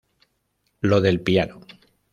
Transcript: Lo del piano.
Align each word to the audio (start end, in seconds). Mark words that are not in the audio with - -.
Lo 0.79 0.99
del 0.99 1.21
piano. 1.21 1.59